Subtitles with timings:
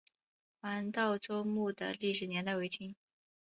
[0.63, 2.95] 黄道周墓的历史年代为清。